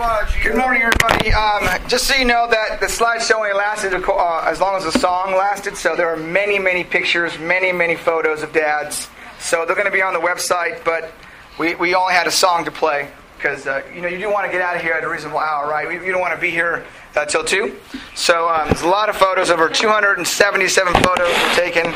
[0.00, 1.30] Good morning, everybody.
[1.30, 4.98] Um, just so you know that the slideshow only lasted uh, as long as the
[4.98, 9.10] song lasted, so there are many, many pictures, many, many photos of dads.
[9.40, 11.12] So they're going to be on the website, but
[11.58, 14.46] we, we only had a song to play because uh, you know you do want
[14.46, 16.02] to get out of here at a reasonable hour, right?
[16.02, 17.78] You don't want to be here uh, till two.
[18.14, 21.92] So um, there's a lot of photos, over 277 photos were taken,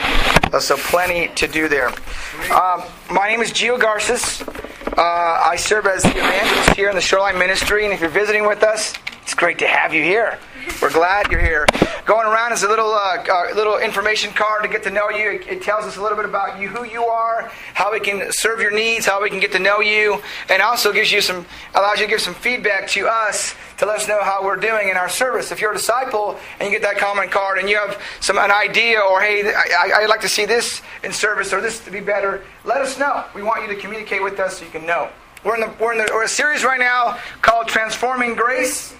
[0.53, 1.89] uh, so plenty to do there.
[2.53, 4.45] Um, my name is Gio Garces.
[4.97, 8.47] Uh, I serve as the evangelist here in the Shoreline Ministry, and if you're visiting
[8.47, 10.39] with us, it's great to have you here.
[10.81, 11.67] We're glad you're here.
[12.05, 15.31] Going around is a little uh, uh, little information card to get to know you.
[15.31, 18.31] It, it, tells us a little bit about you, who you are, how we can
[18.31, 21.47] serve your needs, how we can get to know you, and also gives you some
[21.75, 24.89] allows you to give some feedback to us to let us know how we're doing
[24.89, 25.51] in our service.
[25.51, 28.51] If you're a disciple and you get that comment card and you have some an
[28.51, 32.01] idea or hey, I, would like to see this in service or this to be
[32.01, 33.25] better, let us know.
[33.35, 35.09] We want you to communicate with us so you can know.
[35.45, 38.95] We're in the we're in the, we're a series right now called Transforming Grace.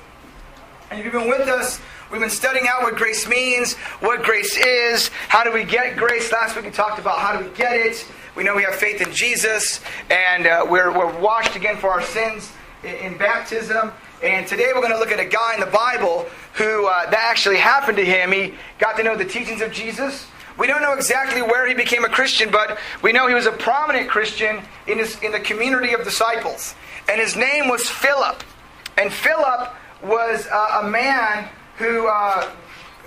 [0.95, 1.81] And if you've been with us,
[2.13, 6.31] we've been studying out what grace means, what grace is, how do we get grace.
[6.31, 8.07] Last week we talked about how do we get it.
[8.37, 12.01] We know we have faith in Jesus, and uh, we're, we're washed again for our
[12.01, 12.53] sins
[12.85, 13.91] in, in, baptism.
[14.23, 17.29] And today we're going to look at a guy in the Bible who uh, that
[17.29, 18.31] actually happened to him.
[18.31, 20.29] He got to know the teachings of Jesus.
[20.57, 23.53] We don't know exactly where he became a Christian, but we know he was a
[23.53, 26.77] prominent Christian in, his, in the community of disciples.
[27.09, 28.45] And his name was Philip.
[28.97, 29.73] And Philip
[30.05, 32.51] was uh, a man who uh,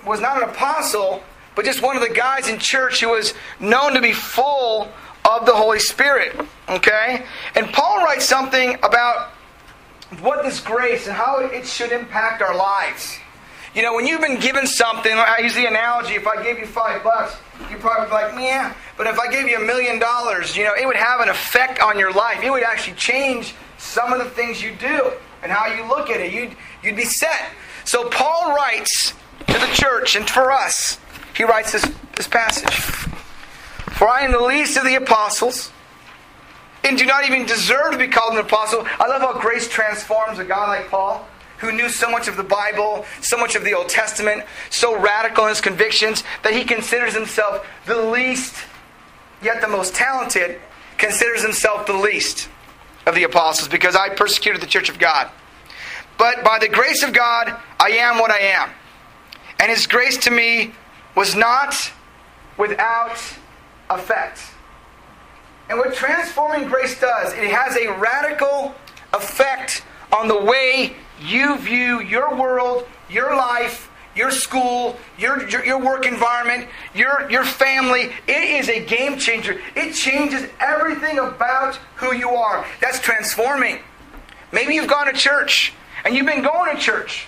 [0.06, 1.22] was not an apostle,
[1.54, 4.88] but just one of the guys in church who was known to be full
[5.28, 6.38] of the Holy Spirit.
[6.68, 7.24] Okay?
[7.54, 9.30] And Paul writes something about
[10.20, 13.18] what this grace and how it should impact our lives.
[13.74, 16.66] You know, when you've been given something, I use the analogy if I gave you
[16.66, 17.36] five bucks,
[17.70, 18.74] you'd probably be like, yeah.
[18.96, 21.80] But if I gave you a million dollars, you know, it would have an effect
[21.80, 22.42] on your life.
[22.42, 26.20] It would actually change some of the things you do and how you look at
[26.20, 26.32] it.
[26.32, 27.50] You'd, you'd be set.
[27.84, 29.14] So Paul writes
[29.46, 30.98] to the church and for us,
[31.36, 32.74] he writes this, this passage.
[32.74, 35.72] For I am the least of the apostles
[36.84, 38.86] and do not even deserve to be called an apostle.
[39.00, 41.26] I love how grace transforms a guy like Paul
[41.58, 45.44] who knew so much of the Bible, so much of the Old Testament, so radical
[45.44, 48.54] in his convictions that he considers himself the least,
[49.42, 50.60] yet the most talented,
[50.98, 52.48] considers himself the least
[53.08, 55.30] of the apostles because I persecuted the church of God.
[56.18, 58.70] But by the grace of God, I am what I am.
[59.58, 60.72] And his grace to me
[61.16, 61.74] was not
[62.56, 63.18] without
[63.90, 64.42] effect.
[65.70, 68.74] And what transforming grace does, it has a radical
[69.12, 69.82] effect
[70.12, 73.87] on the way you view your world, your life,
[74.18, 78.10] your school, your, your, your, work environment, your, your family.
[78.26, 79.60] It is a game changer.
[79.76, 82.66] It changes everything about who you are.
[82.80, 83.78] That's transforming.
[84.52, 85.72] Maybe you've gone to church
[86.04, 87.26] and you've been going to church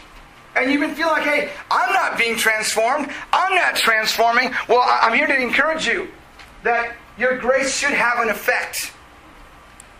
[0.56, 3.08] and you've been feeling like, hey, I'm not being transformed.
[3.32, 4.52] I'm not transforming.
[4.68, 6.08] Well, I'm here to encourage you
[6.64, 8.92] that your grace should have an effect.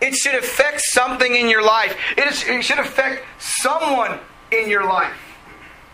[0.01, 1.95] It should affect something in your life.
[2.17, 4.19] It, is, it should affect someone
[4.51, 5.30] in your life.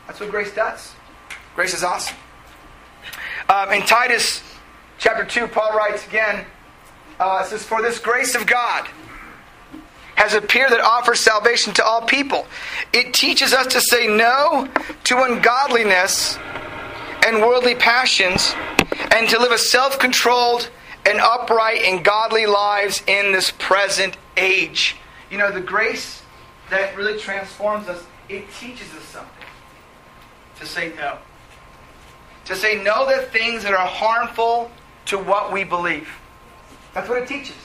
[0.07, 0.94] That's what grace does.
[1.56, 2.18] Grace is awesome.
[3.50, 4.41] Um, in Titus
[4.97, 6.45] chapter 2, Paul writes again,
[7.19, 8.88] uh, says, For this grace of God
[10.16, 12.47] has appeared that offers salvation to all people.
[12.94, 14.68] It teaches us to say no
[15.03, 16.38] to ungodliness
[17.25, 18.56] and worldly passions
[19.12, 20.69] and to live a self controlled
[21.06, 24.95] and upright and godly lives in this present age.
[25.29, 26.22] You know, the grace
[26.69, 29.37] that really transforms us, it teaches us something
[30.59, 31.18] to say no.
[32.45, 34.72] To say no to things that are harmful
[35.06, 36.09] to what we believe.
[36.94, 37.56] That's what it teaches.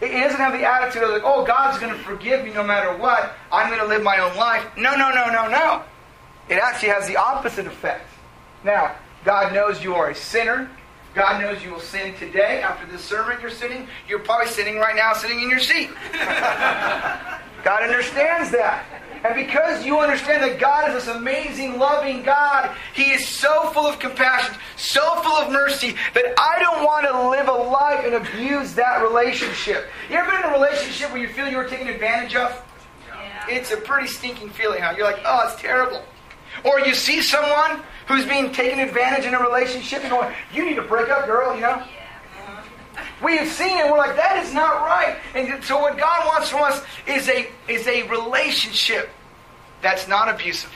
[0.00, 2.96] It doesn't have the attitude of like, oh, God's going to forgive me no matter
[2.96, 3.34] what.
[3.50, 4.64] I'm going to live my own life.
[4.76, 5.82] No, no, no, no, no.
[6.48, 8.06] It actually has the opposite effect.
[8.64, 10.70] Now, God knows you are a sinner.
[11.14, 12.62] God knows you will sin today.
[12.62, 13.88] After this sermon, you're sitting.
[14.08, 15.90] You're probably sitting right now, sitting in your seat.
[16.12, 18.84] God understands that.
[19.24, 23.86] And because you understand that God is this amazing, loving God, He is so full
[23.86, 28.14] of compassion, so full of mercy, that I don't want to live a life and
[28.14, 29.88] abuse that relationship.
[30.08, 32.64] You ever been in a relationship where you feel you were taken advantage of?
[33.08, 33.46] Yeah.
[33.48, 34.94] It's a pretty stinking feeling, huh?
[34.96, 36.04] You're like, oh, it's terrible.
[36.64, 40.76] Or you see someone who's being taken advantage in a relationship and going, you need
[40.76, 41.82] to break up, girl, you know?
[43.22, 43.90] We have seen it.
[43.90, 45.16] We're like, that is not right.
[45.34, 49.10] And so what God wants from us is a, is a relationship
[49.82, 50.72] that's not abusive.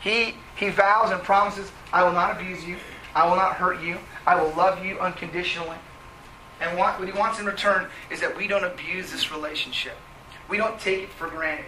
[0.00, 2.76] He, he vows and promises, I will not abuse you.
[3.14, 3.98] I will not hurt you.
[4.26, 5.76] I will love you unconditionally.
[6.60, 9.96] And what, what he wants in return is that we don't abuse this relationship.
[10.48, 11.66] We don't take it for granted.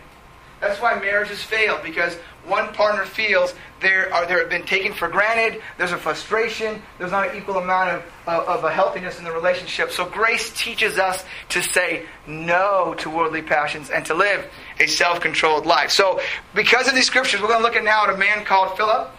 [0.60, 2.16] That's why marriages fail because
[2.46, 5.60] one partner feels they're, are, they're been taken for granted.
[5.76, 6.80] There's a frustration.
[6.98, 9.90] There's not an equal amount of, of, of a healthiness in the relationship.
[9.90, 14.48] So grace teaches us to say no to worldly passions and to live
[14.80, 15.90] a self-controlled life.
[15.90, 16.20] So
[16.54, 19.10] because of these scriptures, we're going to look at now at a man called Philip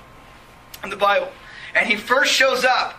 [0.84, 1.30] in the Bible.
[1.76, 2.94] And he first shows up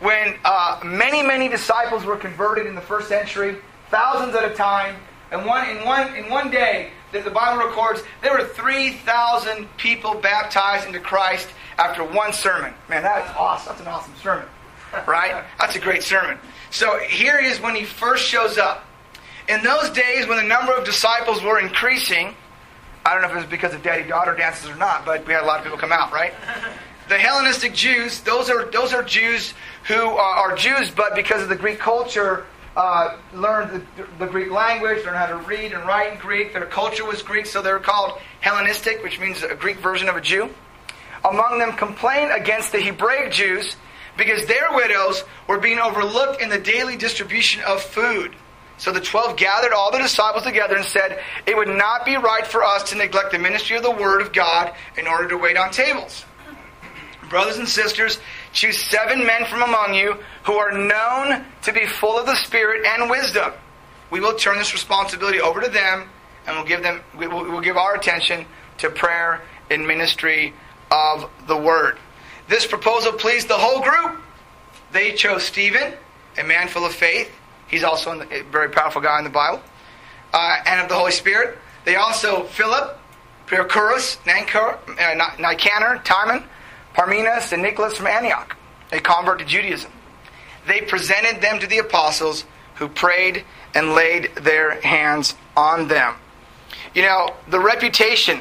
[0.00, 3.56] when uh, many, many disciples were converted in the first century,
[3.90, 4.96] thousands at a time.
[5.30, 10.14] And one, in, one, in one day, that the Bible records there were 3,000 people
[10.14, 11.48] baptized into Christ
[11.78, 12.72] after one sermon.
[12.88, 13.70] Man, that's awesome.
[13.70, 14.46] That's an awesome sermon.
[15.06, 15.44] Right?
[15.58, 16.38] That's a great sermon.
[16.70, 18.84] So here he is when he first shows up.
[19.48, 22.34] In those days, when the number of disciples were increasing,
[23.04, 25.32] I don't know if it was because of daddy daughter dances or not, but we
[25.32, 26.32] had a lot of people come out, right?
[27.08, 29.54] The Hellenistic Jews, those are, those are Jews
[29.88, 32.46] who are, are Jews, but because of the Greek culture,
[32.76, 36.52] uh, learned the, the, Greek language, learned how to read and write in Greek.
[36.52, 40.16] Their culture was Greek, so they were called Hellenistic, which means a Greek version of
[40.16, 40.48] a Jew.
[41.24, 43.76] Among them complained against the Hebraic Jews
[44.16, 48.34] because their widows were being overlooked in the daily distribution of food.
[48.78, 52.46] So the twelve gathered all the disciples together and said, It would not be right
[52.46, 55.56] for us to neglect the ministry of the Word of God in order to wait
[55.56, 56.24] on tables.
[57.28, 58.18] Brothers and sisters,
[58.52, 62.86] choose seven men from among you who are known to be full of the Spirit
[62.86, 63.52] and wisdom.
[64.10, 66.08] We will turn this responsibility over to them
[66.46, 68.46] and we'll give them we will, we'll give our attention
[68.78, 69.40] to prayer
[69.70, 70.52] and ministry
[70.90, 71.98] of the word.
[72.48, 74.20] This proposal pleased the whole group.
[74.92, 75.94] They chose Stephen,
[76.38, 77.30] a man full of faith.
[77.68, 79.62] He's also a very powerful guy in the Bible,
[80.34, 81.56] uh, and of the Holy Spirit.
[81.86, 82.98] They also Philip,
[83.46, 86.44] Prochorus, uh, Nicanor, Timon,
[86.94, 88.56] Parmenas, and Nicholas from Antioch,
[88.92, 89.90] a convert to Judaism.
[90.66, 92.44] They presented them to the apostles
[92.76, 93.44] who prayed
[93.74, 96.14] and laid their hands on them.
[96.94, 98.40] You know, the reputation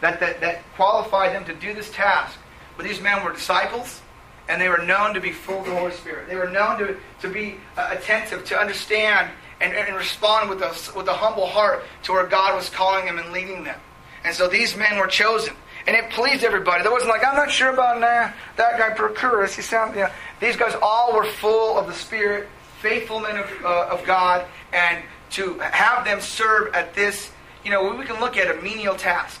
[0.00, 2.38] that, that, that qualified them to do this task,
[2.76, 4.00] but these men were disciples,
[4.48, 6.28] and they were known to be full of the Holy Spirit.
[6.28, 9.30] They were known to, to be uh, attentive, to understand,
[9.60, 13.18] and, and respond with a, with a humble heart to where God was calling them
[13.18, 13.80] and leading them.
[14.24, 15.54] And so these men were chosen.
[15.86, 16.82] And it pleased everybody.
[16.82, 19.54] There wasn't like, I'm not sure about nah, that guy Prochorus.
[19.54, 20.10] He sounds, you know.
[20.40, 22.48] These guys all were full of the Spirit,
[22.80, 27.30] faithful men of, uh, of God, and to have them serve at this,
[27.64, 29.40] you know, we can look at a menial task.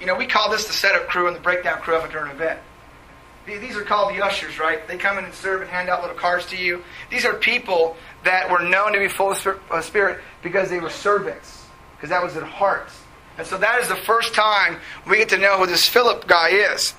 [0.00, 2.60] You know, we call this the setup crew and the breakdown crew after an event.
[3.46, 4.86] These are called the ushers, right?
[4.86, 6.84] They come in and serve and hand out little cards to you.
[7.10, 11.66] These are people that were known to be full of spirit because they were servants,
[11.96, 12.99] because that was their hearts.
[13.40, 14.76] And so that is the first time
[15.08, 16.92] we get to know who this Philip guy is.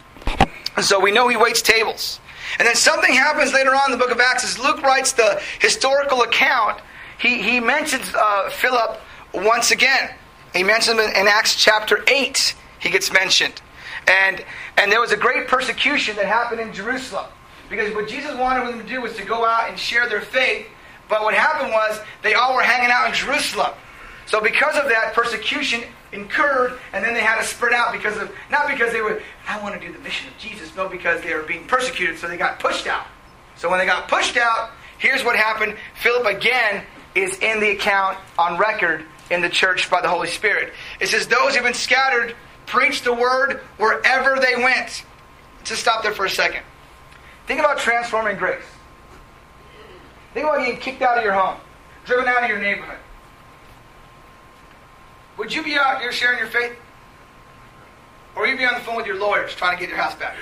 [0.76, 2.20] And so we know he waits tables.
[2.58, 5.40] And then something happens later on in the book of Acts as Luke writes the
[5.60, 6.82] historical account.
[7.20, 9.00] He, he mentions uh, Philip
[9.36, 10.16] once again.
[10.52, 12.56] He mentions him in, in Acts chapter 8.
[12.80, 13.62] He gets mentioned.
[14.08, 14.44] And,
[14.78, 17.28] and there was a great persecution that happened in Jerusalem.
[17.70, 20.66] Because what Jesus wanted them to do was to go out and share their faith.
[21.08, 23.74] But what happened was they all were hanging out in Jerusalem.
[24.26, 28.32] So because of that, persecution incurred, and then they had to spread out because of
[28.50, 31.34] not because they were I want to do the mission of Jesus, no, because they
[31.34, 33.06] were being persecuted, so they got pushed out.
[33.56, 35.76] So when they got pushed out, here's what happened.
[36.02, 36.84] Philip again
[37.16, 40.74] is in the account on record in the church by the Holy Spirit.
[41.00, 45.04] It says those who've been scattered preach the word wherever they went.
[45.64, 46.64] Just stop there for a second.
[47.48, 48.64] Think about transforming grace.
[50.34, 51.60] Think about getting kicked out of your home,
[52.06, 52.98] driven out of your neighborhood.
[55.42, 56.78] Would you be out here sharing your faith?
[58.36, 60.36] Or you'd be on the phone with your lawyers trying to get your house back?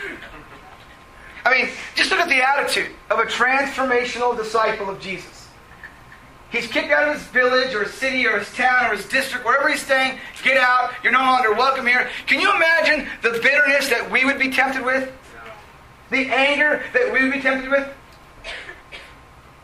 [1.46, 5.48] I mean, just look at the attitude of a transformational disciple of Jesus.
[6.52, 9.46] He's kicked out of his village or his city or his town or his district,
[9.46, 10.20] wherever he's staying.
[10.44, 10.92] Get out.
[11.02, 12.10] You're no longer welcome here.
[12.28, 15.14] Can you imagine the bitterness that we would be tempted with?
[16.12, 17.88] The anger that we would be tempted with?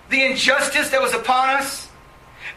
[0.10, 1.85] The injustice that was upon us?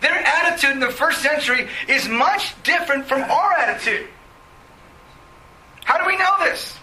[0.00, 4.06] Their attitude in the first century is much different from our attitude.
[5.84, 6.76] How do we know this?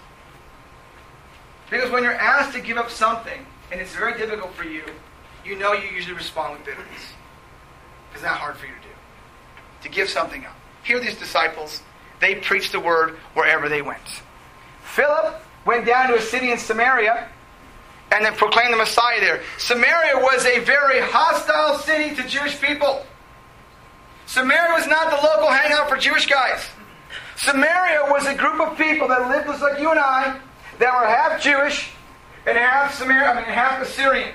[1.70, 4.84] Because when you're asked to give up something, and it's very difficult for you,
[5.46, 7.14] you know you usually respond with bitterness.
[8.14, 8.94] It's not hard for you to do.
[9.84, 10.56] To give something up.
[10.84, 11.82] Here these disciples,
[12.20, 14.22] they preached the word wherever they went.
[14.84, 17.28] Philip went down to a city in Samaria
[18.16, 19.44] and then proclaim the Messiah there.
[19.58, 23.06] Samaria was a very hostile city to Jewish people.
[24.26, 26.66] Samaria was not the local hangout for Jewish guys.
[27.36, 30.40] Samaria was a group of people that lived just like you and I,
[30.80, 31.92] that were half Jewish
[32.48, 34.34] and half Samaria, I mean half Assyrian.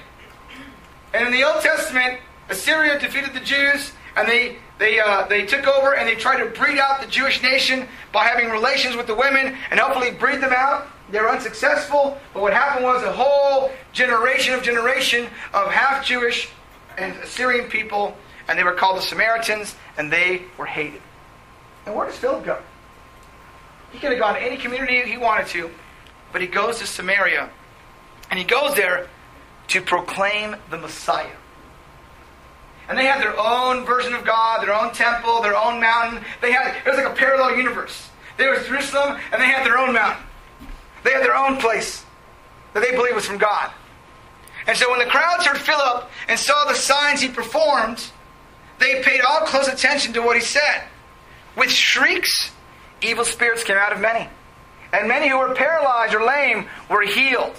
[1.14, 2.20] And in the Old Testament,
[2.50, 6.46] Assyria defeated the Jews, and they they, uh, they took over and they tried to
[6.58, 10.54] breed out the Jewish nation by having relations with the women and hopefully breed them
[10.56, 10.88] out.
[11.10, 16.48] They were unsuccessful, but what happened was a whole generation of generation of half Jewish
[16.96, 18.16] and Assyrian people,
[18.48, 21.02] and they were called the Samaritans, and they were hated.
[21.86, 22.58] And where does Philip go?
[23.92, 25.70] He could have gone to any community he wanted to,
[26.32, 27.50] but he goes to Samaria,
[28.30, 29.08] and he goes there
[29.68, 31.36] to proclaim the Messiah.
[32.88, 36.24] And they had their own version of God, their own temple, their own mountain.
[36.40, 38.10] They had it was like a parallel universe.
[38.36, 40.24] There was Jerusalem, and they had their own mountain.
[41.04, 42.04] They had their own place
[42.74, 43.70] that they believed was from God.
[44.66, 48.10] And so when the crowds heard Philip and saw the signs he performed,
[48.78, 50.84] they paid all close attention to what he said.
[51.56, 52.52] With shrieks,
[53.02, 54.28] evil spirits came out of many.
[54.92, 57.56] And many who were paralyzed or lame were healed.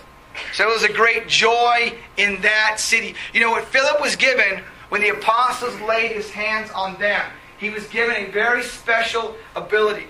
[0.54, 3.16] So it was a great joy in that city.
[3.34, 7.24] You know what Philip was given when the apostles laid his hands on them,
[7.58, 10.08] he was given a very special ability.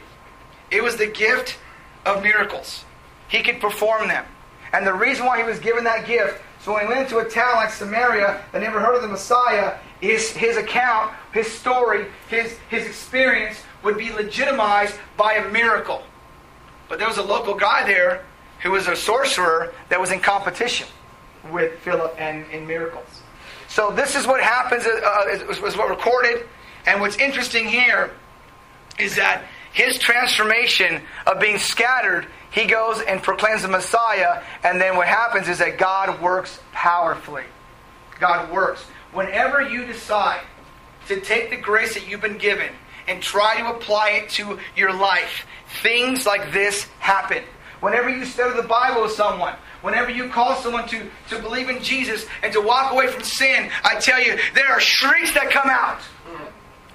[0.71, 1.59] It was the gift
[2.03, 2.83] of miracles.
[3.31, 4.25] He could perform them.
[4.73, 7.27] And the reason why he was given that gift, so when he went into a
[7.27, 12.57] town like Samaria that never heard of the Messiah, his, his account, his story, his,
[12.69, 16.03] his experience would be legitimized by a miracle.
[16.89, 18.25] But there was a local guy there
[18.61, 20.87] who was a sorcerer that was in competition
[21.51, 23.21] with Philip and in miracles.
[23.69, 26.45] So this is what happens, uh, is, was what recorded.
[26.85, 28.11] And what's interesting here
[28.99, 34.95] is that his transformation of being scattered, he goes and proclaims the Messiah, and then
[34.95, 37.45] what happens is that God works powerfully.
[38.19, 38.83] God works.
[39.13, 40.41] Whenever you decide
[41.07, 42.69] to take the grace that you've been given
[43.07, 45.45] and try to apply it to your life,
[45.81, 47.43] things like this happen.
[47.79, 51.81] Whenever you study the Bible with someone, Whenever you call someone to, to believe in
[51.81, 55.69] Jesus and to walk away from sin, I tell you, there are shrieks that come
[55.69, 55.99] out.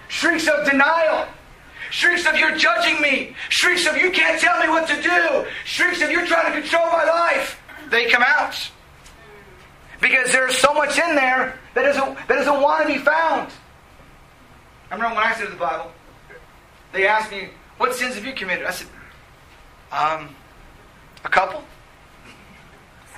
[0.08, 1.26] Shrieks of denial.
[1.90, 3.34] Shrieks of you're judging me.
[3.48, 5.46] Shrieks of you can't tell me what to do.
[5.64, 7.60] Shrieks of you're trying to control my life.
[7.90, 8.70] They come out.
[10.00, 13.50] Because there's so much in there that doesn't, that doesn't want to be found.
[14.90, 15.90] I remember when I studied the Bible,
[16.92, 18.66] they asked me, What sins have you committed?
[18.66, 18.88] I said,
[19.90, 20.34] Um,
[21.24, 21.64] a couple.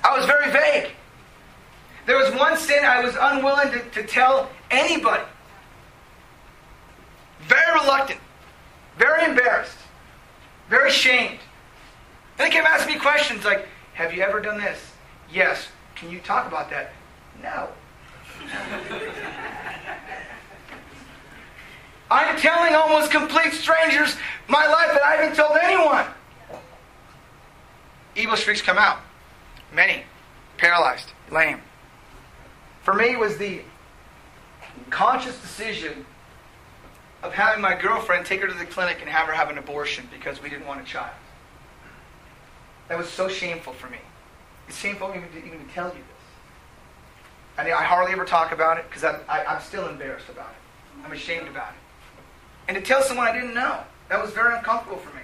[0.03, 0.91] I was very vague.
[2.05, 5.23] There was one sin I was unwilling to, to tell anybody.
[7.41, 8.19] Very reluctant,
[8.99, 9.77] very embarrassed,
[10.69, 11.39] very ashamed.
[12.37, 14.91] And they kept asking me questions like, Have you ever done this?
[15.31, 15.69] Yes.
[15.95, 16.91] Can you talk about that?
[17.41, 17.69] No.
[22.11, 24.15] I'm telling almost complete strangers
[24.47, 26.05] my life that I haven't told anyone.
[28.15, 28.99] Evil streaks come out.
[29.73, 30.03] Many.
[30.57, 31.11] Paralyzed.
[31.31, 31.61] Lame.
[32.81, 33.61] For me, it was the
[34.89, 36.05] conscious decision
[37.21, 40.07] of having my girlfriend take her to the clinic and have her have an abortion
[40.11, 41.13] because we didn't want a child.
[42.87, 43.99] That was so shameful for me.
[44.67, 46.03] It's shameful even to, even tell you this.
[47.57, 51.05] I, I hardly ever talk about it because I'm still embarrassed about it.
[51.05, 52.69] I'm ashamed about it.
[52.69, 55.21] And to tell someone I didn't know, that was very uncomfortable for me.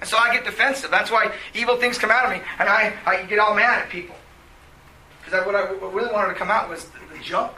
[0.00, 0.90] And so I get defensive.
[0.90, 2.40] That's why evil things come out of me.
[2.58, 4.16] And I, I get all mad at people.
[5.24, 7.52] Because what I really wanted to come out was the junk.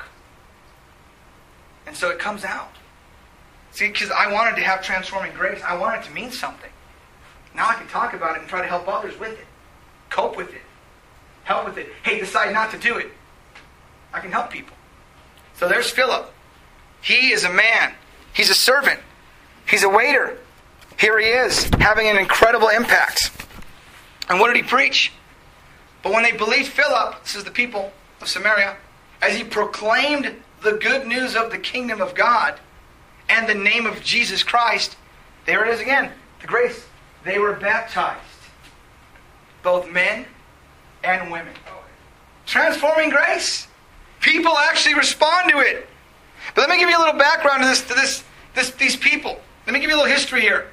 [1.86, 2.72] And so it comes out.
[3.76, 5.60] See, because I wanted to have transforming grace.
[5.62, 6.70] I wanted to mean something.
[7.54, 9.44] Now I can talk about it and try to help others with it.
[10.08, 10.62] Cope with it.
[11.44, 11.88] Help with it.
[12.02, 13.08] Hey, decide not to do it.
[14.14, 14.74] I can help people.
[15.58, 16.32] So there's Philip.
[17.02, 17.92] He is a man.
[18.32, 18.98] He's a servant.
[19.68, 20.38] He's a waiter.
[20.98, 23.30] Here he is, having an incredible impact.
[24.30, 25.12] And what did he preach?
[26.02, 27.92] But when they believed Philip, this is the people
[28.22, 28.78] of Samaria,
[29.20, 32.58] as he proclaimed the good news of the kingdom of God
[33.36, 34.96] and the name of Jesus Christ,
[35.44, 36.86] there it is again, the grace.
[37.24, 38.20] They were baptized,
[39.62, 40.24] both men
[41.04, 41.52] and women.
[42.46, 43.66] Transforming grace.
[44.20, 45.86] People actually respond to it.
[46.54, 48.24] But let me give you a little background to this, to this,
[48.54, 49.38] this these people.
[49.66, 50.68] Let me give you a little history here.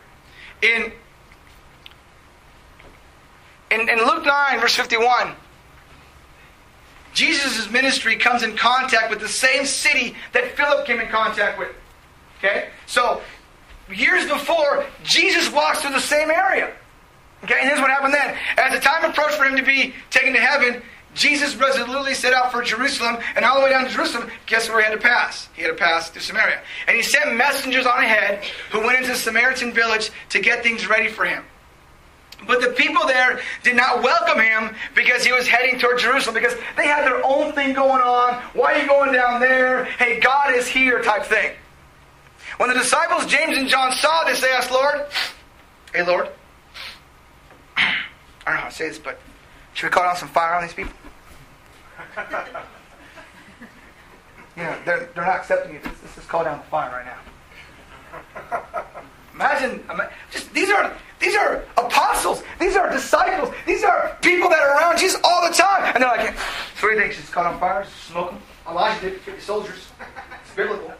[0.61, 0.91] In,
[3.71, 5.33] in, in Luke 9, verse 51,
[7.13, 11.69] Jesus' ministry comes in contact with the same city that Philip came in contact with.
[12.43, 12.69] Okay?
[12.85, 13.21] So,
[13.93, 16.73] years before, Jesus walks through the same area.
[17.43, 18.37] Okay, and here's what happened then.
[18.57, 20.81] As the time approached for him to be taken to heaven,
[21.13, 24.79] Jesus resolutely set out for Jerusalem, and all the way down to Jerusalem, guess where
[24.79, 25.47] he had to pass?
[25.53, 26.61] He had to pass through Samaria.
[26.87, 30.87] And he sent messengers on ahead who went into the Samaritan village to get things
[30.87, 31.43] ready for him.
[32.47, 36.55] But the people there did not welcome him because he was heading toward Jerusalem because
[36.75, 38.33] they had their own thing going on.
[38.53, 39.85] Why are you going down there?
[39.85, 41.53] Hey, God is here type thing.
[42.63, 45.05] When the disciples, James and John, saw this, they asked, Lord,
[45.93, 46.29] hey, Lord,
[47.75, 47.97] I
[48.45, 49.19] don't know how to say this, but
[49.73, 50.93] should we call down some fire on these people?
[54.55, 55.83] you know, they're, they're not accepting it.
[55.83, 58.85] Let's just call down the fire right now.
[59.33, 59.83] Imagine,
[60.31, 62.43] just these are these are apostles.
[62.61, 63.53] These are disciples.
[63.65, 65.91] These are people that are around Jesus all the time.
[65.95, 66.33] And they're like,
[66.81, 67.13] you think?
[67.13, 68.41] Just caught on fire, smoke them.
[68.69, 69.91] Elijah did 50 soldiers.
[70.45, 70.93] It's biblical.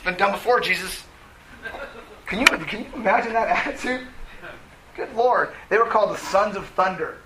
[0.00, 1.04] It's been done before, Jesus.
[2.24, 4.06] Can you, can you imagine that attitude?
[4.96, 5.50] Good Lord.
[5.68, 7.18] They were called the sons of thunder.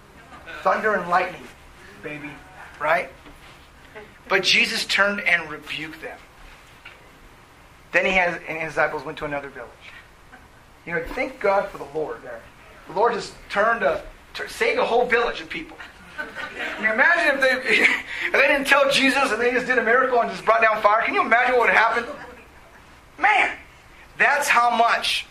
[0.63, 1.47] Thunder and lightning,
[2.03, 2.31] baby.
[2.81, 3.11] Right?
[4.29, 6.19] But Jesus turned and rebuked them.
[7.93, 9.71] Then he has, and his disciples went to another village.
[10.85, 12.43] You know, thank God for the Lord there.
[12.89, 14.03] The Lord just turned to,
[14.35, 15.77] to save a whole village of people.
[16.19, 17.83] I mean, imagine if they,
[18.27, 20.83] if they didn't tell Jesus and they just did a miracle and just brought down
[20.83, 21.03] fire.
[21.03, 22.05] Can you imagine what would happen?
[23.25, 23.57] Man,
[24.19, 25.27] that's how much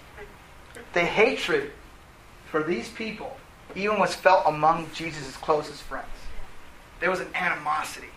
[0.93, 1.71] the hatred
[2.49, 3.37] for these people
[3.75, 6.07] even was felt among Jesus' closest friends.
[6.99, 8.07] There was an animosity.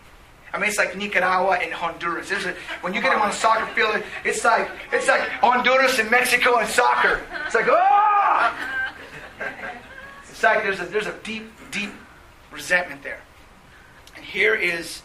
[0.51, 2.31] I mean, it's like Nicaragua and Honduras.
[2.31, 6.09] A, when you get them on a soccer field, it's like it's like Honduras and
[6.09, 7.21] Mexico and soccer.
[7.45, 8.53] It's like oh!
[10.27, 11.91] It's like there's a there's a deep deep
[12.51, 13.21] resentment there.
[14.15, 15.03] And here is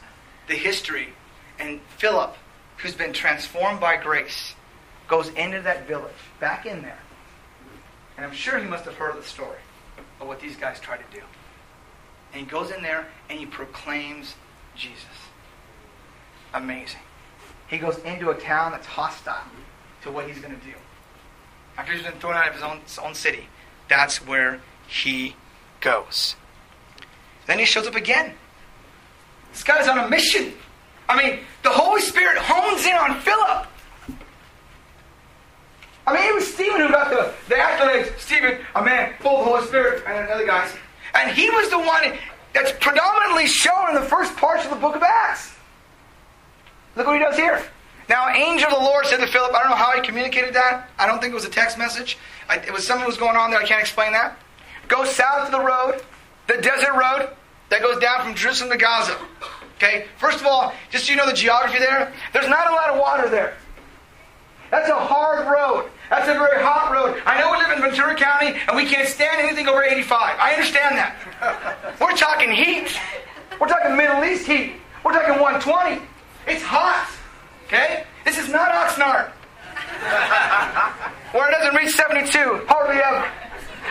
[0.49, 1.09] the history.
[1.59, 2.35] And Philip,
[2.79, 4.55] who's been transformed by grace,
[5.12, 6.99] goes into that village, back in there.
[8.16, 9.59] And I'm sure he must have heard the story
[10.19, 11.23] of what these guys tried to do.
[12.33, 14.37] And he goes in there and he proclaims
[14.75, 15.04] Jesus.
[16.54, 17.02] Amazing.
[17.69, 19.45] He goes into a town that's hostile
[20.00, 20.73] to what he's going to do.
[21.76, 23.49] After he's been thrown out of his own, his own city,
[23.90, 25.37] that's where he
[25.83, 26.37] goes.
[27.45, 28.33] Then he shows up again.
[29.52, 30.54] This guy's on a mission.
[31.07, 33.66] I mean, the Holy Spirit hones in on Philip.
[36.06, 38.18] I mean, it was Stephen who got the, the accolades.
[38.18, 40.75] Stephen, a man full of the Holy Spirit, and other guys.
[41.15, 42.19] And he was the one
[42.52, 45.54] that's predominantly shown in the first parts of the book of Acts.
[46.97, 47.62] Look what he does here.
[48.08, 50.91] Now, angel of the Lord said to Philip, I don't know how he communicated that.
[50.99, 52.19] I don't think it was a text message.
[52.49, 53.60] I, it was something that was going on there.
[53.60, 54.38] I can't explain that.
[54.88, 56.02] Go south of the road,
[56.49, 57.30] the desert road
[57.71, 59.17] that goes down from Jerusalem to Gaza.
[59.76, 60.06] Okay?
[60.19, 62.99] First of all, just so you know the geography there, there's not a lot of
[62.99, 63.56] water there.
[64.73, 65.89] That's a hard road.
[66.08, 67.21] That's a very hot road.
[67.26, 70.39] I know we live in Ventura County and we can't stand anything over 85.
[70.41, 71.15] I understand that.
[72.00, 72.89] We're talking heat.
[73.61, 74.73] We're talking Middle East heat.
[75.04, 76.00] We're talking 120.
[76.47, 77.06] It's hot.
[77.67, 78.04] Okay?
[78.25, 79.28] This is not Oxnard.
[81.37, 82.65] Where it doesn't reach 72.
[82.67, 83.30] Hardly ever.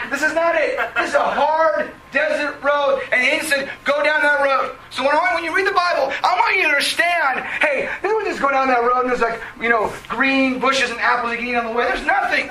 [0.09, 0.77] This is not it.
[0.95, 3.01] This is a hard desert road.
[3.11, 4.75] And he said, go down that road.
[4.89, 8.11] So when, I, when you read the Bible, I want you to understand, hey, this
[8.13, 11.31] would just go down that road and there's like, you know, green bushes and apples
[11.31, 11.85] you can eat on the way.
[11.85, 12.47] There's nothing.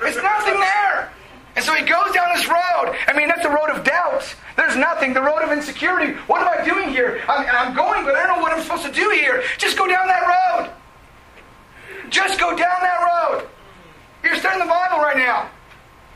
[0.00, 1.12] There's nothing there.
[1.56, 2.94] And so he goes down this road.
[3.08, 4.22] I mean, that's the road of doubt.
[4.56, 5.12] There's nothing.
[5.12, 6.12] The road of insecurity.
[6.26, 7.20] What am I doing here?
[7.28, 9.42] I'm, I'm going, but I don't know what I'm supposed to do here.
[9.58, 10.70] Just go down that road.
[12.10, 13.48] Just go down that road.
[14.22, 15.50] You're studying the Bible right now.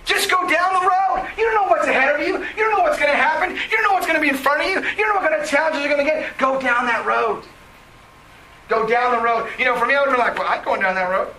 [0.05, 1.29] Just go down the road.
[1.37, 2.39] You don't know what's ahead of you.
[2.39, 3.55] You don't know what's going to happen.
[3.55, 4.81] You don't know what's going to be in front of you.
[4.97, 6.37] You know what kind of challenges you're going to get.
[6.39, 7.45] Go down that road.
[8.69, 9.51] Go down the road.
[9.59, 11.33] You know, for me, I would been like, well, I'm going down that road.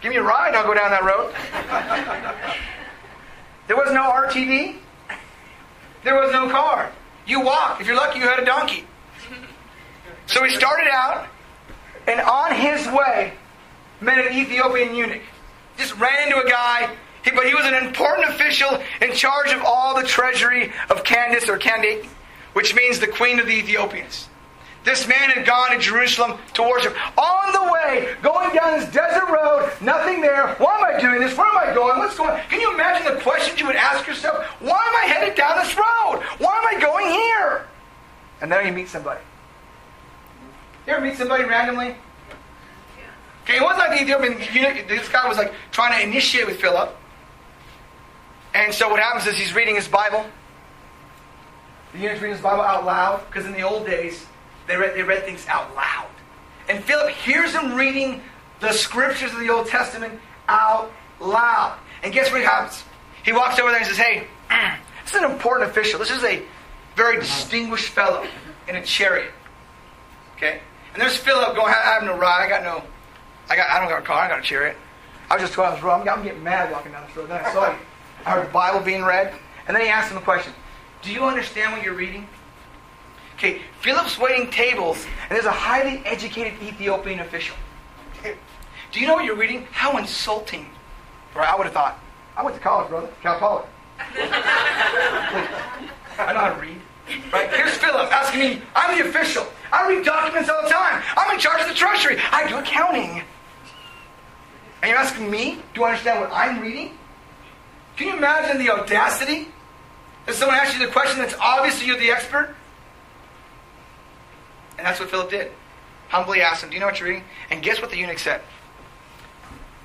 [0.00, 1.32] Give me a ride, I'll go down that road.
[3.68, 4.76] there was no RTV.
[6.02, 6.90] There was no car.
[7.26, 7.80] You walked.
[7.80, 8.84] If you're lucky, you had a donkey.
[10.26, 11.28] So he started out,
[12.08, 13.34] and on his way,
[14.00, 15.22] met an Ethiopian eunuch.
[15.76, 16.90] Just ran into a guy
[17.24, 21.48] he, but he was an important official in charge of all the treasury of Candace
[21.48, 22.06] or Candace,
[22.52, 24.28] which means the queen of the Ethiopians.
[24.84, 26.96] This man had gone to Jerusalem to worship.
[27.16, 30.54] On the way, going down this desert road, nothing there.
[30.56, 31.36] Why am I doing this?
[31.36, 31.98] Where am I going?
[31.98, 32.40] What's going on?
[32.48, 34.44] Can you imagine the questions you would ask yourself?
[34.60, 36.22] Why am I headed down this road?
[36.38, 37.68] Why am I going here?
[38.40, 39.20] And then you meet somebody.
[40.88, 41.94] You ever meet somebody randomly?
[43.44, 44.88] Okay, it wasn't like the Ethiopian.
[44.88, 46.96] This guy was like trying to initiate with Philip.
[48.54, 50.24] And so what happens is he's reading his Bible.
[51.92, 54.24] The eunuch's reading his Bible out loud, because in the old days,
[54.66, 56.08] they read, they read things out loud.
[56.68, 58.22] And Philip hears him reading
[58.60, 61.78] the scriptures of the Old Testament out loud.
[62.02, 62.82] And guess what happens?
[63.24, 64.26] He walks over there and says, Hey,
[65.04, 65.98] this is an important official.
[65.98, 66.42] This is a
[66.96, 68.26] very distinguished fellow
[68.68, 69.32] in a chariot.
[70.36, 70.60] Okay?
[70.92, 72.44] And there's Philip going, I have no ride.
[72.44, 72.82] I got no,
[73.48, 74.22] I got, I don't got a car.
[74.22, 74.76] I got a chariot.
[75.30, 76.00] I was just going this road.
[76.00, 77.28] I'm, I'm getting mad walking down this road.
[77.28, 77.78] Then I saw you.
[78.24, 79.34] The Bible being read.
[79.66, 80.52] And then he asked him a question
[81.02, 82.28] Do you understand what you're reading?
[83.36, 87.56] Okay, Philip's waiting tables, and there's a highly educated Ethiopian official.
[88.22, 89.66] Do you know what you're reading?
[89.72, 90.66] How insulting.
[91.34, 91.98] Right, I would have thought.
[92.36, 93.08] I went to college, brother.
[93.22, 93.64] Cal Poly.
[96.18, 96.76] I know how to read.
[97.32, 97.50] Right?
[97.50, 99.46] Here's Philip asking me, I'm the official.
[99.72, 101.02] I read documents all the time.
[101.16, 102.18] I'm in charge of the treasury.
[102.30, 103.22] I do accounting.
[104.82, 106.98] And you're asking me, do I understand what I'm reading?
[108.02, 109.46] Can you imagine the audacity?
[110.26, 112.52] If someone asks you the question that's obviously you're the expert?
[114.76, 115.52] And that's what Philip did.
[116.08, 117.22] Humbly asked him, Do you know what you're reading?
[117.52, 118.40] And guess what the eunuch said?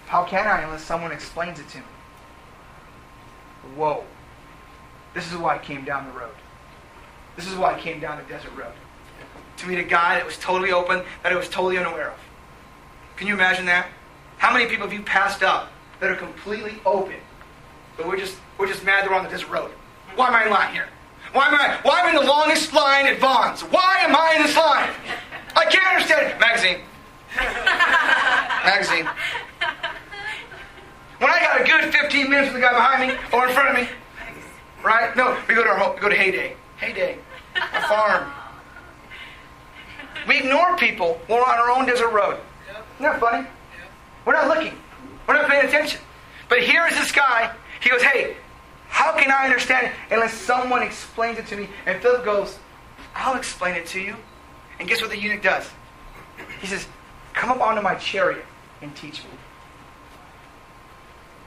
[0.07, 1.83] How can I unless someone explains it to me?
[3.75, 4.03] Whoa.
[5.13, 6.33] This is why I came down the road.
[7.35, 8.73] This is why I came down the desert road.
[9.57, 12.19] To meet a guy that was totally open, that I was totally unaware of.
[13.15, 13.89] Can you imagine that?
[14.39, 17.17] How many people have you passed up that are completely open,
[17.97, 19.71] but we're just we're just mad they're on the desert road?
[20.15, 20.87] Why am I in line here?
[21.33, 23.61] Why am I why am I in the longest line at Vons?
[23.61, 24.89] Why am I in this line?
[25.55, 26.39] I can't understand it.
[26.39, 26.79] Magazine.
[28.63, 29.09] Magazine.
[31.19, 33.69] When I got a good 15 minutes with the guy behind me or in front
[33.69, 33.89] of me,
[34.83, 35.15] right?
[35.15, 36.55] No, we go to our home, we go to Heyday.
[36.77, 37.17] Heyday.
[37.55, 38.31] A farm.
[40.27, 42.37] We ignore people we're on our own desert road.
[42.69, 43.47] Isn't that funny?
[44.25, 44.77] We're not looking.
[45.27, 46.01] We're not paying attention.
[46.49, 47.51] But here is this guy.
[47.81, 48.37] He goes, Hey,
[48.89, 51.69] how can I understand it unless someone explains it to me?
[51.85, 52.57] And Philip goes,
[53.15, 54.15] I'll explain it to you.
[54.79, 55.69] And guess what the eunuch does?
[56.61, 56.87] He says,
[57.33, 58.45] Come up onto my chariot
[58.81, 59.29] and teach me.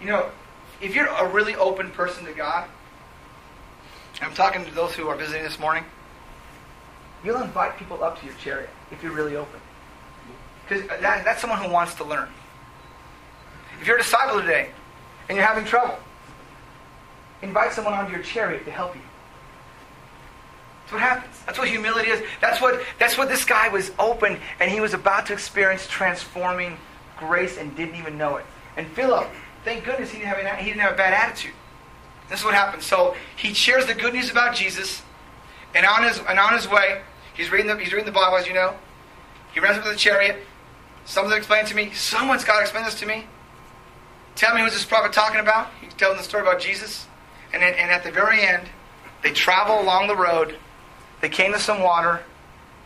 [0.00, 0.30] You know,
[0.80, 2.68] if you're a really open person to God,
[4.22, 5.84] I'm talking to those who are visiting this morning,
[7.24, 9.60] you'll invite people up to your chariot if you're really open.
[10.68, 12.28] Because that, that's someone who wants to learn.
[13.80, 14.70] If you're a disciple today
[15.28, 15.98] and you're having trouble,
[17.42, 19.02] invite someone onto your chariot to help you.
[20.82, 21.36] That's what happens.
[21.46, 22.22] That's what humility is.
[22.40, 26.76] That's what, that's what this guy was open and he was about to experience transforming
[27.16, 28.44] grace and didn't even know it.
[28.76, 29.28] And Philip,
[29.64, 31.52] thank goodness he didn't have, an, he didn't have a bad attitude.
[32.28, 32.86] This is what happens.
[32.86, 35.02] So he shares the good news about Jesus,
[35.74, 37.02] and on his, and on his way,
[37.34, 38.74] he's reading, the, he's reading the Bible, as you know.
[39.52, 40.40] He runs up to the chariot.
[41.04, 41.90] Someone's explain to me.
[41.92, 43.26] Someone's got to explain this to me.
[44.36, 45.68] Tell me who's this prophet talking about?
[45.80, 47.06] He's telling the story about Jesus.
[47.52, 48.68] And, then, and at the very end,
[49.22, 50.56] they travel along the road.
[51.20, 52.22] They came to some water.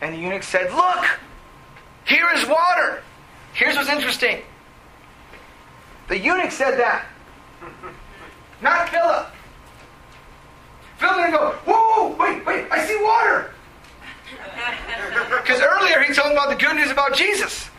[0.01, 1.05] And the eunuch said, Look!
[2.05, 3.01] Here is water!
[3.53, 4.41] Here's what's interesting.
[6.07, 7.05] The eunuch said that.
[8.61, 9.27] Not Philip.
[10.97, 13.51] Philip didn't go, Whoa, whoa, wait, wait, I see water!
[15.41, 17.69] Because earlier he told him about the good news about Jesus.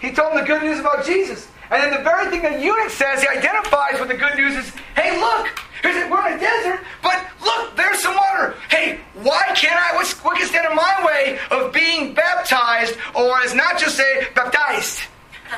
[0.00, 1.48] He told him the good news about Jesus.
[1.70, 4.70] And then the very thing that eunuch says, he identifies with the good news is,
[4.96, 8.54] hey, look, we're in a desert, but look, there's some water.
[8.68, 13.38] Hey, why can't I, what's, what can stand in my way of being baptized, or
[13.40, 15.00] as not just say, baptized,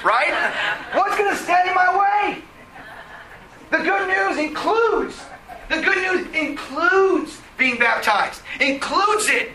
[0.04, 0.32] right?
[0.94, 2.42] What's going to stand in my way?
[3.70, 5.20] The good news includes,
[5.68, 9.52] the good news includes being baptized, includes it.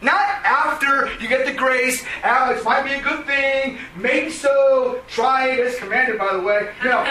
[0.00, 5.02] Not after you get the grace, ah, Alex, might be a good thing, maybe so,
[5.08, 6.72] try it as commanded, by the way.
[6.84, 7.02] No,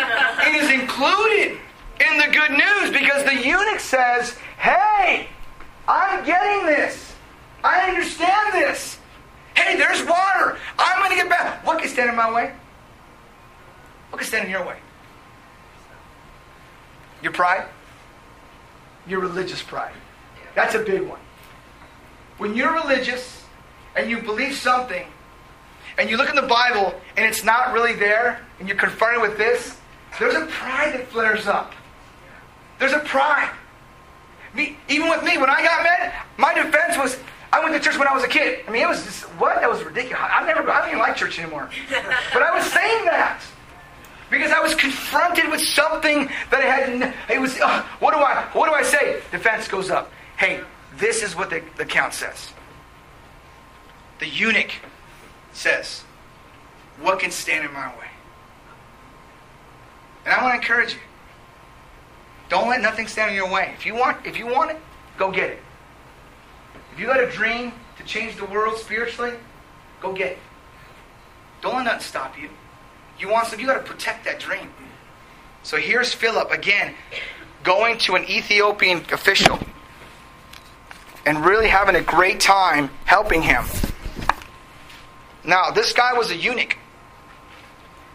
[0.46, 1.60] it is included
[2.00, 5.28] in the good news because the eunuch says, hey,
[5.88, 7.16] I'm getting this.
[7.64, 8.98] I understand this.
[9.56, 10.58] Hey, there's water.
[10.78, 11.66] I'm going to get back.
[11.66, 12.54] What can stand in my way?
[14.10, 14.78] What can stand in your way?
[17.22, 17.68] Your pride?
[19.08, 19.94] Your religious pride.
[20.56, 21.20] That's a big one.
[22.38, 23.44] When you're religious
[23.96, 25.08] and you believe something,
[25.98, 29.38] and you look in the Bible and it's not really there, and you're confronted with
[29.38, 29.78] this,
[30.20, 31.74] there's a pride that flares up.
[32.80, 33.52] There's a pride.
[34.54, 37.18] Me, even with me, when I got mad, my defense was
[37.52, 38.60] I went to church when I was a kid.
[38.68, 39.56] I mean, it was just what?
[39.62, 40.20] That was ridiculous.
[40.22, 41.70] I never, I don't even like church anymore.
[42.34, 43.42] But I was saying that
[44.30, 47.14] because I was confronted with something that I had.
[47.30, 47.60] It was.
[47.60, 48.48] Uh, what do I?
[48.54, 49.22] What do I say?
[49.32, 50.12] Defense goes up.
[50.38, 50.62] Hey,
[50.98, 52.52] this is what the, the count says.
[54.20, 54.72] The eunuch
[55.54, 56.04] says,
[57.00, 58.08] What can stand in my way?
[60.26, 61.00] And I want to encourage you.
[62.50, 63.74] Don't let nothing stand in your way.
[63.78, 64.78] If you want, if you want it,
[65.18, 65.60] go get it.
[66.94, 69.34] If you got a dream to change the world spiritually,
[70.02, 70.40] go get it.
[71.62, 72.50] Don't let nothing stop you.
[73.20, 74.70] You want something, you got to protect that dream.
[75.64, 76.94] So here's Philip again
[77.64, 79.60] going to an Ethiopian official
[81.26, 83.66] and really having a great time helping him.
[85.44, 86.78] Now, this guy was a eunuch.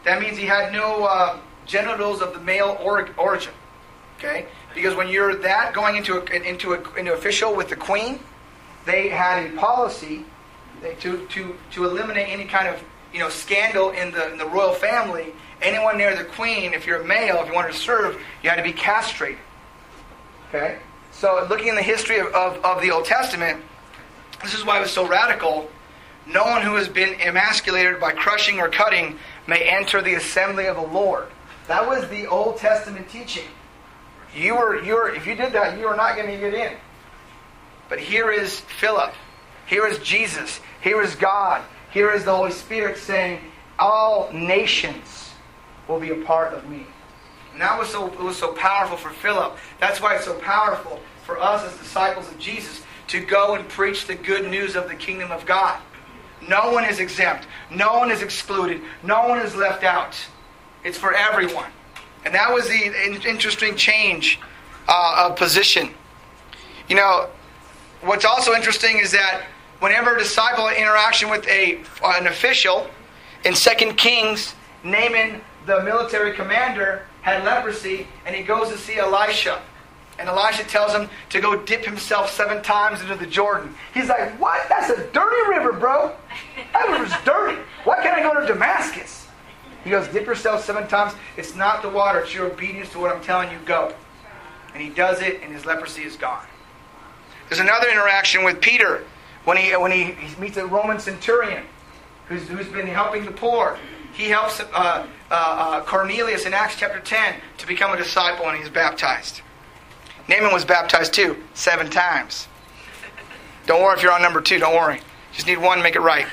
[0.05, 3.53] That means he had no uh, genitals of the male or- origin.
[4.23, 4.47] Okay?
[4.75, 8.21] Because when you're that going into a, into a, into official with the queen,
[8.87, 10.25] they had a policy
[11.01, 12.83] to, to, to eliminate any kind of
[13.13, 15.33] you know, scandal in the, in the royal family.
[15.61, 18.57] Anyone near the queen, if you're a male, if you wanted to serve, you had
[18.57, 19.39] to be castrated.
[20.49, 20.79] Okay?
[21.13, 23.63] So, looking in the history of, of, of the Old Testament,
[24.43, 25.71] this is why it was so radical.
[26.27, 30.77] No one who has been emasculated by crushing or cutting may enter the assembly of
[30.77, 31.27] the Lord.
[31.69, 33.45] That was the Old Testament teaching.
[34.35, 36.77] You were, you were, if you did that, you are not going to get in.
[37.89, 39.13] But here is Philip.
[39.67, 40.61] Here is Jesus.
[40.81, 41.63] Here is God.
[41.91, 43.41] Here is the Holy Spirit saying,
[43.79, 45.31] All nations
[45.89, 46.87] will be a part of me.
[47.53, 49.57] And that was so, it was so powerful for Philip.
[49.79, 54.07] That's why it's so powerful for us as disciples of Jesus to go and preach
[54.07, 55.79] the good news of the kingdom of God.
[56.49, 57.47] No one is exempt.
[57.71, 58.81] No one is excluded.
[59.03, 60.17] No one is left out.
[60.83, 61.71] It's for everyone.
[62.25, 64.39] And that was the interesting change
[64.89, 65.91] uh, of position.
[66.89, 67.29] You know,
[68.03, 69.45] what's also interesting is that
[69.81, 72.89] whenever a disciple interaction with a, an official,
[73.45, 74.55] in 2 Kings,
[74.85, 79.61] Naaman, the military commander, had leprosy, and he goes to see Elisha.
[80.19, 83.75] And Elisha tells him to go dip himself seven times into the Jordan.
[83.95, 84.69] He's like, What?
[84.69, 86.15] That's a dirty river, bro.
[86.73, 87.59] That river's dirty.
[87.85, 89.22] Why can't I go to Damascus?
[89.85, 91.15] He goes, Dip yourself seven times.
[91.37, 93.59] It's not the water, it's your obedience to what I'm telling you.
[93.65, 93.95] Go.
[94.75, 96.47] And he does it, and his leprosy is gone.
[97.49, 99.05] There's another interaction with Peter
[99.45, 101.65] when he, when he, he meets a Roman centurion
[102.29, 103.79] who's, who's been helping the poor.
[104.15, 108.59] He helps uh, uh, uh, Cornelius in Acts chapter 10 to become a disciple, and
[108.59, 109.43] he's baptized.
[110.29, 112.49] Naaman was baptized too, seven times.
[113.67, 115.01] Don't worry if you're on number two, don't worry.
[115.33, 116.27] Just need one make it right.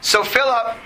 [0.00, 0.76] So Philip,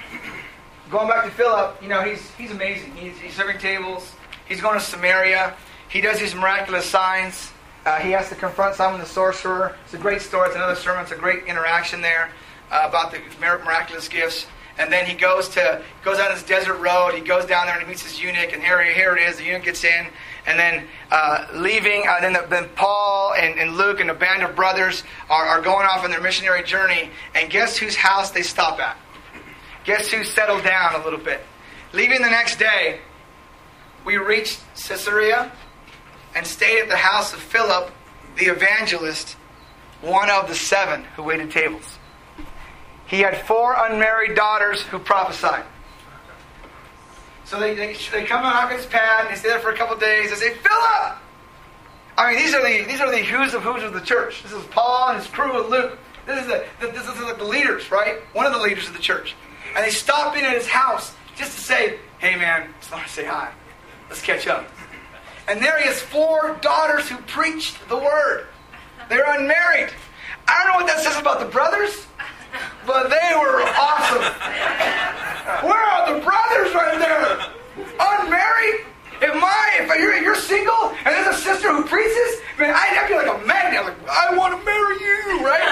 [0.90, 2.92] going back to Philip, you know, he's, he's amazing.
[2.96, 4.14] He's, he's serving tables.
[4.48, 5.54] He's going to Samaria.
[5.88, 7.52] He does these miraculous signs.
[7.84, 9.76] Uh, he has to confront Simon the sorcerer.
[9.84, 10.46] It's a great story.
[10.46, 11.02] It's another sermon.
[11.02, 12.30] It's a great interaction there
[12.70, 14.46] uh, about the miraculous gifts.
[14.78, 17.14] And then he goes to goes on this desert road.
[17.14, 18.52] He goes down there and he meets his eunuch.
[18.52, 19.36] And here, here it is.
[19.36, 20.06] The eunuch gets in.
[20.46, 24.42] And then uh, leaving, uh, then, the, then Paul and, and, Luke and a band
[24.42, 27.10] of brothers are, are going off on their missionary journey.
[27.34, 28.96] And guess whose house they stop at?
[29.84, 31.42] Guess who settled down a little bit?
[31.92, 33.00] Leaving the next day,
[34.04, 35.52] we reached Caesarea
[36.34, 37.90] and stayed at the house of Philip,
[38.36, 39.36] the evangelist,
[40.00, 41.98] one of the seven who waited tables.
[43.12, 45.66] He had four unmarried daughters who prophesied.
[47.44, 49.94] So they, they, they come on his pad and they stay there for a couple
[49.98, 50.30] days.
[50.30, 51.18] They say, Philip!
[52.16, 54.42] I mean, these are the these are the who's of who's of the church.
[54.42, 55.98] This is Paul and his crew and Luke.
[56.24, 58.20] This is the this is the leaders, right?
[58.32, 59.34] One of the leaders of the church.
[59.76, 63.12] And they stop in at his house just to say, "Hey, man, just want to
[63.12, 63.50] say hi.
[64.08, 64.66] Let's catch up."
[65.48, 68.46] And there he has four daughters who preached the word.
[69.10, 69.90] They're unmarried.
[70.48, 72.06] I don't know what that says about the brothers,
[72.86, 74.22] but they were awesome.
[75.66, 77.38] Where are the brothers right there?
[77.98, 78.86] Unmarried?
[79.20, 83.08] If my if you're, you're single and there's a sister who preaches, man, I'd, I'd
[83.08, 83.84] be like a magnet.
[83.84, 85.62] Like I want to marry you, right?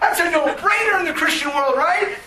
[0.00, 2.18] That's a no-brainer in the Christian world, right?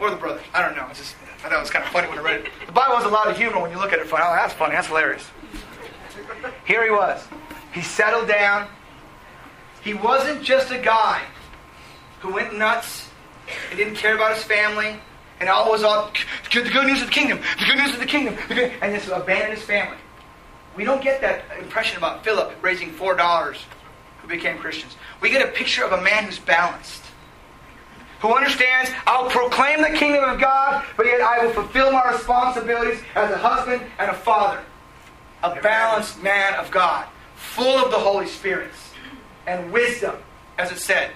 [0.00, 0.42] Or the brothers.
[0.52, 0.86] I don't know.
[0.90, 2.50] It's just I thought it was kind of funny when I read it.
[2.66, 4.08] The Bible has a lot of humor when you look at it.
[4.08, 4.24] Funny.
[4.26, 4.74] Oh, that's funny.
[4.74, 5.30] That's hilarious.
[6.64, 7.24] Here he was.
[7.72, 8.66] He settled down.
[9.86, 11.22] He wasn't just a guy
[12.18, 13.08] who went nuts
[13.70, 14.96] and didn't care about his family
[15.38, 16.10] and all was all
[16.52, 19.54] the good news of the kingdom, the good news of the kingdom, and just abandoned
[19.54, 19.96] his family.
[20.74, 23.64] We don't get that impression about Philip raising four daughters
[24.22, 24.96] who became Christians.
[25.20, 27.04] We get a picture of a man who's balanced
[28.18, 33.02] who understands I'll proclaim the kingdom of God, but yet I will fulfill my responsibilities
[33.14, 34.64] as a husband and a father.
[35.44, 38.72] A balanced man of God, full of the Holy Spirit
[39.46, 40.16] and wisdom,
[40.58, 41.10] as it said.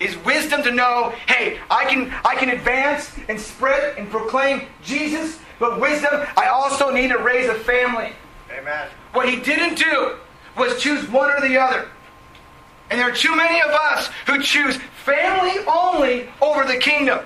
[0.00, 5.40] Is wisdom to know, hey, I can I can advance and spread and proclaim Jesus,
[5.58, 8.12] but wisdom, I also need to raise a family.
[8.56, 8.88] Amen.
[9.12, 10.16] What he didn't do
[10.56, 11.88] was choose one or the other.
[12.90, 17.20] And there are too many of us who choose family only over the kingdom.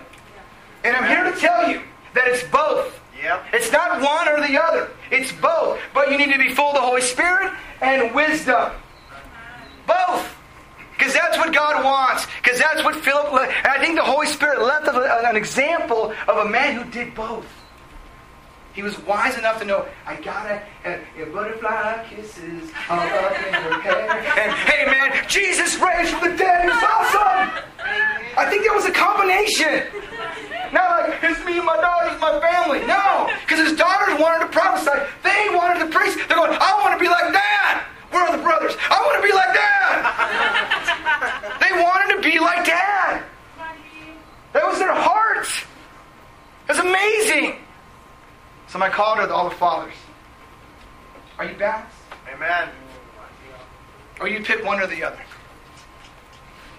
[0.84, 1.82] And I'm here to tell you
[2.14, 2.98] that it's both.
[3.22, 3.44] Yep.
[3.52, 4.90] It's not one or the other.
[5.10, 5.78] It's both.
[5.94, 8.72] But you need to be full of the Holy Spirit and wisdom.
[9.86, 10.36] Both.
[10.96, 12.26] Because that's what God wants.
[12.42, 13.33] Because that's what Philip.
[13.33, 17.46] And I think the Holy Spirit left an example of a man who did both.
[18.74, 21.02] He was wise enough to know, I gotta have
[21.33, 24.11] butterfly kisses all up in your hair.
[24.11, 26.64] And hey man, Jesus raised from the dead.
[26.64, 27.52] It's awesome.
[28.38, 29.85] I think there was a combination.
[30.72, 32.81] Not like, it's me and my daughters, my family.
[32.87, 35.05] No, because his daughters wanted to prophesy.
[35.22, 36.16] They wanted to preach.
[36.26, 37.85] They're going, I want to be like that.
[38.12, 38.77] Brothers.
[38.90, 41.61] I want to be like dad.
[41.61, 43.25] they wanted to be like dad.
[44.53, 45.48] That was their heart.
[46.68, 47.57] It was amazing.
[48.68, 49.94] So my call to all the fathers.
[51.38, 51.96] Are you balanced?
[52.33, 52.68] Amen.
[54.20, 55.20] Or you pick one or the other.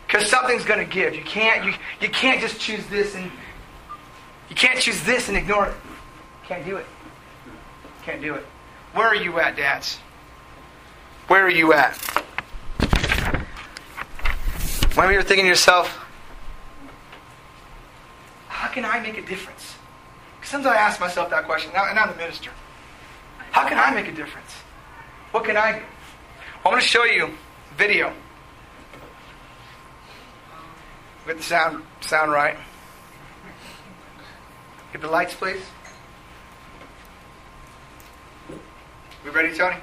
[0.07, 1.15] Because something's going to give.
[1.15, 3.29] You can't, you, you can't just choose this and
[4.49, 5.75] you can't choose this and ignore it.
[6.45, 6.85] Can't do it.
[8.03, 8.45] Can't do it.
[8.93, 9.97] Where are you at, dads?
[11.27, 11.97] Where are you at?
[14.95, 15.99] Maybe you're thinking to yourself,
[18.47, 19.75] how can I make a difference?
[20.35, 22.51] Because sometimes I ask myself that question, and I'm the minister.
[23.51, 24.51] How can I make a difference?
[25.31, 25.85] What can I do?
[26.63, 27.31] I'm going to show you
[27.75, 28.13] video.
[31.25, 32.57] Get the sound sound right.
[34.91, 35.61] Get the lights, please.
[39.23, 39.77] We ready, Tony?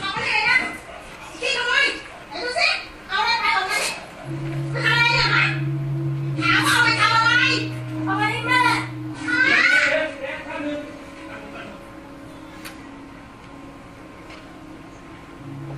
[0.00, 0.58] เอาไปไหนนะ
[1.40, 1.74] พี่ทำไม
[2.26, 2.68] ไหนดูสิ
[3.08, 3.74] เอาอะไรไปเอาไป
[4.70, 5.44] ไปทำอะไรเนี่ยฮะ
[6.40, 7.32] ถามว่าเอาไปทำอะไร
[8.04, 8.78] เอาไปให้แม่ฮะ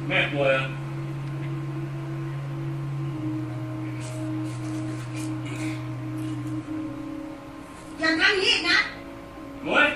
[0.09, 0.65] แม่ป่วยอะ
[7.99, 8.79] อย่าทำอย่างนี้อีกนะ
[9.65, 9.87] หมวย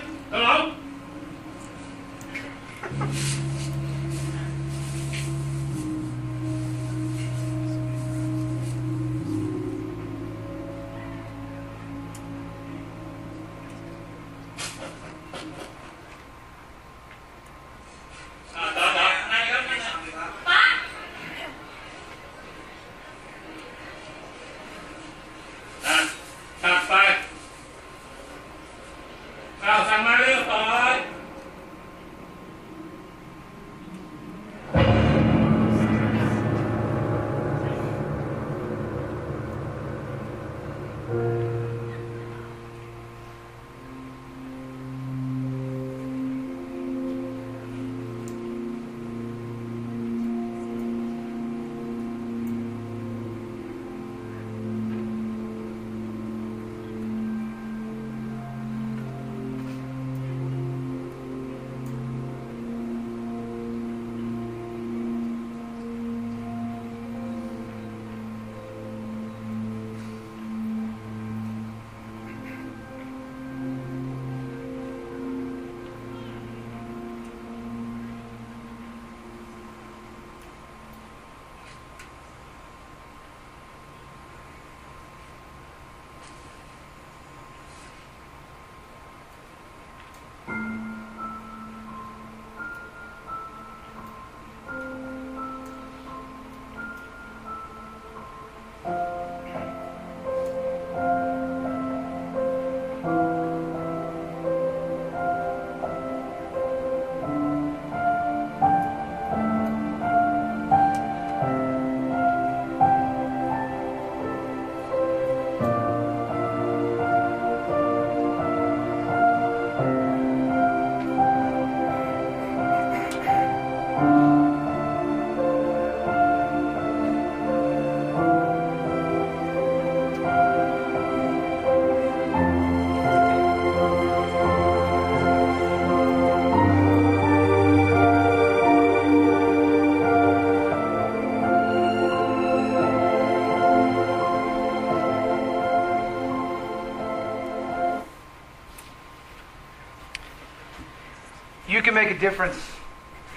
[152.21, 152.61] Difference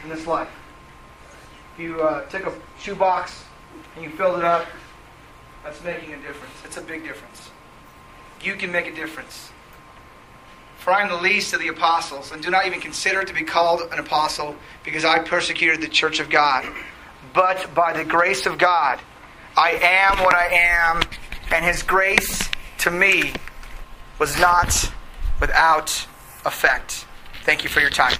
[0.03, 0.49] in this life.
[1.73, 3.43] If you uh, took a shoebox
[3.95, 4.65] and you filled it up,
[5.63, 6.53] that's making a difference.
[6.65, 7.51] It's a big difference.
[8.41, 9.51] You can make a difference.
[10.79, 13.43] For I am the least of the apostles, and do not even consider to be
[13.43, 16.65] called an apostle, because I persecuted the church of God.
[17.33, 18.99] But by the grace of God,
[19.55, 21.03] I am what I am,
[21.53, 23.33] and his grace to me
[24.17, 24.91] was not
[25.39, 26.07] without
[26.45, 27.05] effect.
[27.43, 28.17] Thank you for your time.